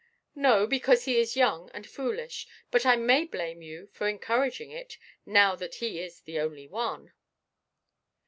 [0.33, 4.97] "No, because he is young and foolish; but I may blame you for encouraging it,
[5.27, 7.13] now that he is the only one."